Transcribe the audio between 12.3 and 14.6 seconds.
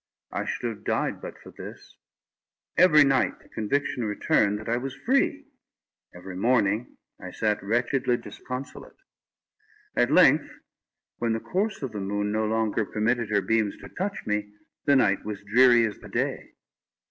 no longer permitted her beams to touch me,